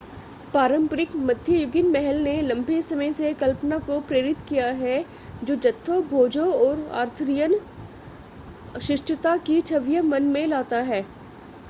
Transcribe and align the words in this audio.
पारंपरिक 0.53 1.15
मध्ययुगीन 1.17 1.91
महल 1.91 2.21
ने 2.21 2.31
लंबे 2.41 2.81
समय 2.81 3.11
से 3.13 3.33
कल्पना 3.33 3.77
को 3.79 3.99
प्रेरित 4.07 4.37
किया 4.49 4.67
है 4.79 4.95
जो 5.43 5.55
जत्थों 5.57 6.01
भोजों 6.07 6.51
और 6.55 6.87
आर्थरियन 7.01 7.59
शिष्टता 8.81 9.35
की 9.45 9.61
छवियां 9.63 10.03
मन 10.05 10.23
में 10.29 10.45
लाता 10.47 10.81
है 10.83 11.05